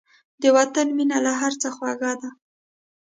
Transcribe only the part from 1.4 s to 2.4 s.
څه خوږه ده.